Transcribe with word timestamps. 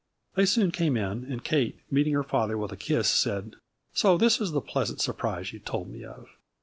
They 0.33 0.47
soon 0.47 0.71
came 0.71 0.97
in 0.97 1.25
and 1.25 1.43
Kate 1.43 1.77
meeting 1.91 2.13
her 2.13 2.23
father 2.23 2.57
with 2.57 2.71
a 2.71 2.75
kiss 2.75 3.07
said," 3.07 3.55
So 3.93 4.17
this 4.17 4.41
is 4.41 4.51
the 4.51 4.59
pleas 4.59 4.89
ant 4.89 4.99
surprise 4.99 5.53
you 5.53 5.59
told 5.59 5.89
me 5.91 6.03
of? 6.03 6.25